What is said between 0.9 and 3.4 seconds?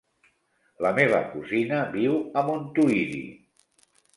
meva cosina viu a Montuïri.